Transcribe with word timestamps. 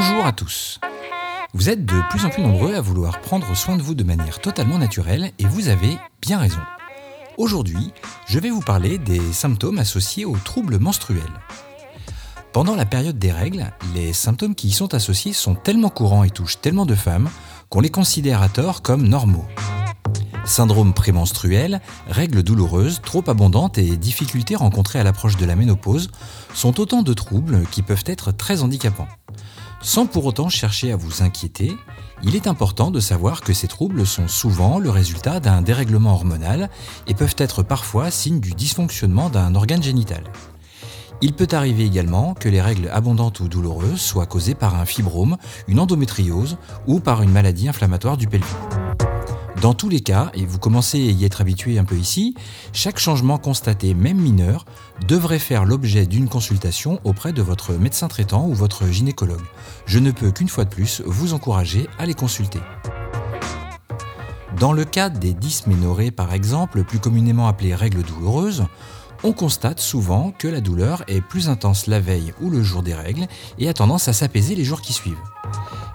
Bonjour 0.00 0.24
à 0.24 0.30
tous. 0.30 0.78
Vous 1.54 1.70
êtes 1.70 1.84
de 1.84 2.00
plus 2.08 2.24
en 2.24 2.30
plus 2.30 2.40
nombreux 2.40 2.72
à 2.76 2.80
vouloir 2.80 3.20
prendre 3.20 3.56
soin 3.56 3.76
de 3.76 3.82
vous 3.82 3.96
de 3.96 4.04
manière 4.04 4.38
totalement 4.38 4.78
naturelle 4.78 5.32
et 5.40 5.44
vous 5.44 5.66
avez 5.66 5.98
bien 6.22 6.38
raison. 6.38 6.60
Aujourd'hui, 7.36 7.92
je 8.28 8.38
vais 8.38 8.50
vous 8.50 8.60
parler 8.60 8.98
des 8.98 9.20
symptômes 9.32 9.80
associés 9.80 10.24
aux 10.24 10.36
troubles 10.36 10.78
menstruels. 10.78 11.24
Pendant 12.52 12.76
la 12.76 12.86
période 12.86 13.18
des 13.18 13.32
règles, 13.32 13.72
les 13.92 14.12
symptômes 14.12 14.54
qui 14.54 14.68
y 14.68 14.72
sont 14.72 14.94
associés 14.94 15.32
sont 15.32 15.56
tellement 15.56 15.90
courants 15.90 16.22
et 16.22 16.30
touchent 16.30 16.60
tellement 16.60 16.86
de 16.86 16.94
femmes 16.94 17.28
qu'on 17.68 17.80
les 17.80 17.90
considère 17.90 18.40
à 18.40 18.48
tort 18.48 18.82
comme 18.82 19.02
normaux. 19.02 19.48
Syndrome 20.44 20.94
prémenstruel, 20.94 21.80
règles 22.06 22.44
douloureuses, 22.44 23.00
trop 23.04 23.24
abondantes 23.26 23.78
et 23.78 23.96
difficultés 23.96 24.54
rencontrées 24.54 25.00
à 25.00 25.02
l'approche 25.02 25.36
de 25.38 25.44
la 25.44 25.56
ménopause 25.56 26.08
sont 26.54 26.78
autant 26.78 27.02
de 27.02 27.14
troubles 27.14 27.66
qui 27.72 27.82
peuvent 27.82 28.04
être 28.06 28.30
très 28.30 28.62
handicapants. 28.62 29.08
Sans 29.80 30.06
pour 30.06 30.26
autant 30.26 30.48
chercher 30.48 30.92
à 30.92 30.96
vous 30.96 31.22
inquiéter, 31.22 31.76
il 32.22 32.34
est 32.34 32.48
important 32.48 32.90
de 32.90 32.98
savoir 32.98 33.42
que 33.42 33.52
ces 33.52 33.68
troubles 33.68 34.06
sont 34.06 34.26
souvent 34.26 34.78
le 34.78 34.90
résultat 34.90 35.38
d'un 35.38 35.62
dérèglement 35.62 36.14
hormonal 36.14 36.68
et 37.06 37.14
peuvent 37.14 37.36
être 37.38 37.62
parfois 37.62 38.10
signe 38.10 38.40
du 38.40 38.50
dysfonctionnement 38.50 39.30
d'un 39.30 39.54
organe 39.54 39.82
génital. 39.82 40.24
Il 41.20 41.32
peut 41.32 41.48
arriver 41.52 41.84
également 41.84 42.34
que 42.34 42.48
les 42.48 42.60
règles 42.60 42.90
abondantes 42.92 43.40
ou 43.40 43.48
douloureuses 43.48 44.00
soient 44.00 44.26
causées 44.26 44.54
par 44.54 44.74
un 44.74 44.84
fibrome, 44.84 45.36
une 45.66 45.80
endométriose 45.80 46.58
ou 46.86 47.00
par 47.00 47.22
une 47.22 47.30
maladie 47.30 47.68
inflammatoire 47.68 48.16
du 48.16 48.26
pelvis. 48.26 48.46
Dans 49.60 49.74
tous 49.74 49.88
les 49.88 49.98
cas, 49.98 50.30
et 50.34 50.46
vous 50.46 50.60
commencez 50.60 50.98
à 51.08 51.10
y 51.10 51.24
être 51.24 51.40
habitué 51.40 51.80
un 51.80 51.84
peu 51.84 51.96
ici, 51.96 52.36
chaque 52.72 53.00
changement 53.00 53.38
constaté, 53.38 53.92
même 53.92 54.16
mineur, 54.16 54.64
devrait 55.08 55.40
faire 55.40 55.64
l'objet 55.64 56.06
d'une 56.06 56.28
consultation 56.28 57.00
auprès 57.02 57.32
de 57.32 57.42
votre 57.42 57.72
médecin 57.72 58.06
traitant 58.06 58.46
ou 58.46 58.54
votre 58.54 58.86
gynécologue. 58.86 59.42
Je 59.86 59.98
ne 59.98 60.12
peux 60.12 60.30
qu'une 60.30 60.48
fois 60.48 60.64
de 60.64 60.70
plus 60.70 61.02
vous 61.04 61.32
encourager 61.32 61.88
à 61.98 62.06
les 62.06 62.14
consulter. 62.14 62.60
Dans 64.60 64.72
le 64.72 64.84
cas 64.84 65.08
des 65.08 65.34
dysménorrhées 65.34 66.12
par 66.12 66.34
exemple, 66.34 66.84
plus 66.84 67.00
communément 67.00 67.48
appelées 67.48 67.74
règles 67.74 68.04
douloureuses, 68.04 68.64
on 69.24 69.32
constate 69.32 69.80
souvent 69.80 70.30
que 70.30 70.46
la 70.46 70.60
douleur 70.60 71.02
est 71.08 71.20
plus 71.20 71.48
intense 71.48 71.88
la 71.88 71.98
veille 71.98 72.32
ou 72.40 72.50
le 72.50 72.62
jour 72.62 72.84
des 72.84 72.94
règles 72.94 73.26
et 73.58 73.68
a 73.68 73.74
tendance 73.74 74.06
à 74.06 74.12
s'apaiser 74.12 74.54
les 74.54 74.64
jours 74.64 74.82
qui 74.82 74.92
suivent. 74.92 75.16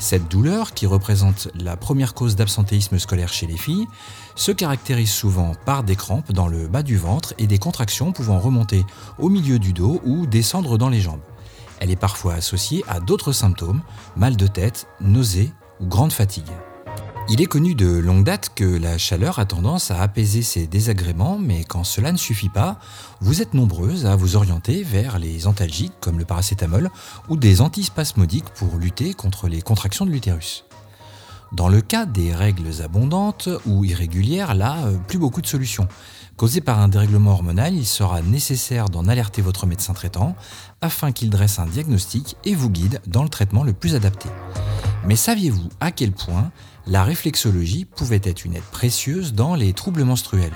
Cette 0.00 0.28
douleur, 0.28 0.72
qui 0.72 0.86
représente 0.86 1.48
la 1.54 1.76
première 1.76 2.14
cause 2.14 2.34
d'absentéisme 2.34 2.98
scolaire 2.98 3.32
chez 3.34 3.46
les 3.46 3.58
filles, 3.58 3.86
se 4.34 4.50
caractérise 4.50 5.12
souvent 5.12 5.52
par 5.66 5.84
des 5.84 5.94
crampes 5.94 6.32
dans 6.32 6.48
le 6.48 6.68
bas 6.68 6.82
du 6.82 6.96
ventre 6.96 7.34
et 7.36 7.46
des 7.46 7.58
contractions 7.58 8.10
pouvant 8.10 8.38
remonter 8.38 8.86
au 9.18 9.28
milieu 9.28 9.58
du 9.58 9.74
dos 9.74 10.00
ou 10.06 10.26
descendre 10.26 10.78
dans 10.78 10.88
les 10.88 11.02
jambes. 11.02 11.20
Elle 11.80 11.90
est 11.90 11.96
parfois 11.96 12.32
associée 12.34 12.82
à 12.88 12.98
d'autres 12.98 13.32
symptômes, 13.32 13.82
mal 14.16 14.36
de 14.36 14.46
tête, 14.46 14.86
nausées 15.02 15.52
ou 15.80 15.86
grande 15.86 16.12
fatigue. 16.12 16.50
Il 17.28 17.40
est 17.40 17.46
connu 17.46 17.74
de 17.74 17.86
longue 17.86 18.24
date 18.24 18.50
que 18.54 18.64
la 18.64 18.98
chaleur 18.98 19.38
a 19.38 19.44
tendance 19.44 19.90
à 19.90 20.02
apaiser 20.02 20.42
ces 20.42 20.66
désagréments, 20.66 21.38
mais 21.38 21.64
quand 21.64 21.84
cela 21.84 22.10
ne 22.10 22.16
suffit 22.16 22.48
pas, 22.48 22.80
vous 23.20 23.40
êtes 23.40 23.54
nombreuses 23.54 24.06
à 24.06 24.16
vous 24.16 24.34
orienter 24.34 24.82
vers 24.82 25.18
les 25.18 25.46
antalgiques 25.46 25.92
comme 26.00 26.18
le 26.18 26.24
paracétamol 26.24 26.90
ou 27.28 27.36
des 27.36 27.60
antispasmodiques 27.60 28.50
pour 28.50 28.76
lutter 28.76 29.14
contre 29.14 29.46
les 29.46 29.62
contractions 29.62 30.06
de 30.06 30.10
l'utérus. 30.10 30.64
Dans 31.52 31.68
le 31.68 31.80
cas 31.80 32.06
des 32.06 32.32
règles 32.32 32.82
abondantes 32.82 33.48
ou 33.66 33.84
irrégulières, 33.84 34.54
là, 34.54 34.76
euh, 34.84 34.96
plus 35.08 35.18
beaucoup 35.18 35.42
de 35.42 35.48
solutions. 35.48 35.88
Causées 36.36 36.60
par 36.60 36.78
un 36.78 36.86
dérèglement 36.86 37.32
hormonal, 37.32 37.74
il 37.74 37.86
sera 37.86 38.22
nécessaire 38.22 38.88
d'en 38.88 39.08
alerter 39.08 39.42
votre 39.42 39.66
médecin 39.66 39.92
traitant 39.92 40.36
afin 40.80 41.10
qu'il 41.10 41.28
dresse 41.28 41.58
un 41.58 41.66
diagnostic 41.66 42.36
et 42.44 42.54
vous 42.54 42.70
guide 42.70 43.00
dans 43.06 43.24
le 43.24 43.28
traitement 43.28 43.64
le 43.64 43.72
plus 43.72 43.96
adapté. 43.96 44.28
Mais 45.04 45.16
saviez-vous 45.16 45.68
à 45.80 45.90
quel 45.90 46.12
point 46.12 46.52
la 46.90 47.04
réflexologie 47.04 47.84
pouvait 47.84 48.20
être 48.24 48.44
une 48.44 48.56
aide 48.56 48.64
précieuse 48.64 49.32
dans 49.32 49.54
les 49.54 49.72
troubles 49.74 50.02
menstruels 50.02 50.52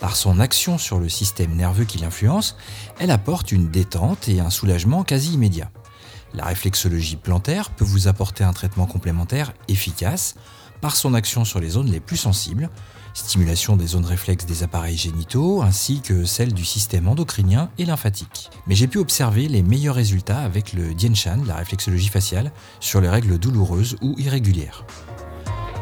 Par 0.00 0.14
son 0.14 0.38
action 0.38 0.78
sur 0.78 1.00
le 1.00 1.08
système 1.08 1.56
nerveux 1.56 1.84
qui 1.84 1.98
l'influence, 1.98 2.56
elle 3.00 3.10
apporte 3.10 3.50
une 3.50 3.68
détente 3.68 4.28
et 4.28 4.38
un 4.38 4.50
soulagement 4.50 5.02
quasi 5.02 5.34
immédiat. 5.34 5.72
La 6.34 6.44
réflexologie 6.44 7.16
plantaire 7.16 7.70
peut 7.70 7.84
vous 7.84 8.06
apporter 8.06 8.44
un 8.44 8.52
traitement 8.52 8.86
complémentaire 8.86 9.52
efficace 9.66 10.36
par 10.80 10.94
son 10.94 11.14
action 11.14 11.44
sur 11.44 11.58
les 11.58 11.70
zones 11.70 11.90
les 11.90 11.98
plus 11.98 12.16
sensibles, 12.16 12.70
stimulation 13.12 13.76
des 13.76 13.88
zones 13.88 14.04
réflexes 14.04 14.46
des 14.46 14.62
appareils 14.62 14.96
génitaux 14.96 15.62
ainsi 15.62 16.00
que 16.00 16.24
celle 16.26 16.54
du 16.54 16.64
système 16.64 17.08
endocrinien 17.08 17.70
et 17.76 17.86
lymphatique. 17.86 18.50
Mais 18.68 18.76
j'ai 18.76 18.86
pu 18.86 18.98
observer 18.98 19.48
les 19.48 19.64
meilleurs 19.64 19.96
résultats 19.96 20.42
avec 20.42 20.74
le 20.74 20.94
Shan, 21.14 21.42
la 21.44 21.56
réflexologie 21.56 22.08
faciale, 22.08 22.52
sur 22.78 23.00
les 23.00 23.08
règles 23.08 23.36
douloureuses 23.36 23.96
ou 24.00 24.14
irrégulières. 24.16 24.84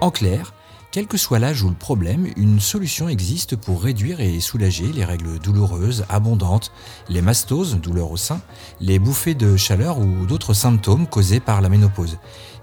En 0.01 0.13
clair, 0.13 0.55
quel 0.93 1.09
que 1.09 1.17
soit 1.17 1.41
l'âge 1.41 1.65
ou 1.65 1.69
le 1.69 1.75
problème, 1.75 2.29
une 2.37 2.61
solution 2.61 3.09
existe 3.09 3.57
pour 3.57 3.83
réduire 3.83 4.21
et 4.21 4.39
soulager 4.39 4.93
les 4.93 5.05
règles 5.05 5.41
douloureuses, 5.41 6.05
abondantes, 6.09 6.71
les 7.09 7.21
mastoses, 7.21 7.77
douleurs 7.81 8.13
au 8.13 8.17
sein, 8.17 8.41
les 8.81 9.01
bouffées 9.01 9.35
de 9.35 9.57
chaleur 9.57 9.99
ou 9.99 10.25
d'autres 10.25 10.55
symptômes 10.55 11.09
causés 11.09 11.41
par 11.41 11.61
la 11.61 11.69
ménopause. 11.69 12.19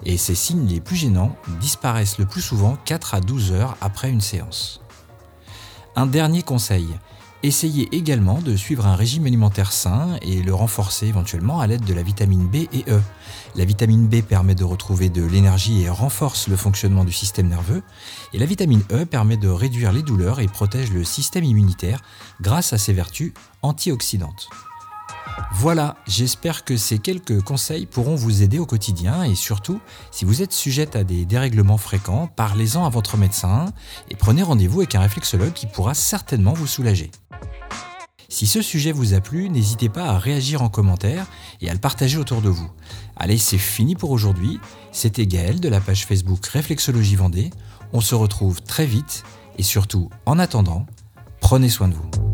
Et 0.05 0.17
ces 0.17 0.33
signes 0.33 0.65
les 0.65 0.79
plus 0.79 0.95
gênants 0.95 1.35
disparaissent 1.59 2.19
le 2.19 2.25
plus 2.25 2.41
souvent 2.41 2.77
4 2.85 3.15
à 3.15 3.19
12 3.19 3.51
heures 3.51 3.75
après 3.81 4.09
une 4.09 4.21
séance. 4.21 4.79
Un 5.97 6.05
dernier 6.05 6.41
conseil, 6.41 6.87
Essayez 7.43 7.87
également 7.95 8.41
de 8.41 8.55
suivre 8.55 8.87
un 8.87 8.95
régime 8.95 9.27
alimentaire 9.27 9.71
sain 9.71 10.17
et 10.21 10.41
le 10.41 10.53
renforcer 10.53 11.05
éventuellement 11.07 11.59
à 11.59 11.67
l'aide 11.67 11.83
de 11.83 11.93
la 11.93 12.01
vitamine 12.01 12.47
B 12.47 12.55
et 12.73 12.85
E. 12.87 12.99
La 13.55 13.65
vitamine 13.65 14.07
B 14.07 14.21
permet 14.21 14.55
de 14.55 14.63
retrouver 14.63 15.09
de 15.09 15.23
l'énergie 15.23 15.83
et 15.83 15.89
renforce 15.89 16.47
le 16.47 16.55
fonctionnement 16.55 17.03
du 17.03 17.11
système 17.11 17.47
nerveux, 17.47 17.83
et 18.33 18.39
la 18.39 18.45
vitamine 18.45 18.83
E 18.91 19.05
permet 19.05 19.37
de 19.37 19.49
réduire 19.49 19.91
les 19.91 20.01
douleurs 20.01 20.39
et 20.39 20.47
protège 20.47 20.91
le 20.91 21.03
système 21.03 21.43
immunitaire 21.43 22.01
grâce 22.41 22.73
à 22.73 22.77
ses 22.77 22.93
vertus 22.93 23.33
antioxydantes. 23.61 24.49
Voilà, 25.57 25.95
j'espère 26.05 26.65
que 26.65 26.75
ces 26.75 26.99
quelques 26.99 27.41
conseils 27.41 27.85
pourront 27.85 28.15
vous 28.15 28.43
aider 28.43 28.59
au 28.59 28.65
quotidien 28.65 29.23
et 29.23 29.35
surtout, 29.35 29.79
si 30.11 30.25
vous 30.25 30.41
êtes 30.41 30.51
sujette 30.51 30.97
à 30.97 31.05
des 31.05 31.25
dérèglements 31.25 31.77
fréquents, 31.77 32.27
parlez-en 32.27 32.85
à 32.85 32.89
votre 32.89 33.15
médecin 33.15 33.67
et 34.11 34.15
prenez 34.15 34.43
rendez-vous 34.43 34.81
avec 34.81 34.95
un 34.95 34.99
réflexologue 34.99 35.53
qui 35.53 35.65
pourra 35.65 35.93
certainement 35.93 36.51
vous 36.51 36.67
soulager. 36.67 37.09
Si 38.27 38.47
ce 38.47 38.61
sujet 38.61 38.91
vous 38.91 39.13
a 39.13 39.21
plu, 39.21 39.49
n'hésitez 39.49 39.87
pas 39.87 40.03
à 40.03 40.19
réagir 40.19 40.61
en 40.61 40.67
commentaire 40.67 41.25
et 41.61 41.69
à 41.69 41.73
le 41.73 41.79
partager 41.79 42.17
autour 42.17 42.41
de 42.41 42.49
vous. 42.49 42.69
Allez, 43.15 43.37
c'est 43.37 43.57
fini 43.57 43.95
pour 43.95 44.11
aujourd'hui. 44.11 44.59
C'était 44.91 45.25
Gaël 45.25 45.61
de 45.61 45.69
la 45.69 45.79
page 45.79 46.05
Facebook 46.05 46.45
Réflexologie 46.47 47.15
Vendée. 47.15 47.49
On 47.93 48.01
se 48.01 48.13
retrouve 48.13 48.61
très 48.61 48.85
vite 48.85 49.23
et 49.57 49.63
surtout, 49.63 50.09
en 50.25 50.37
attendant, 50.37 50.85
prenez 51.39 51.69
soin 51.69 51.87
de 51.87 51.93
vous. 51.93 52.24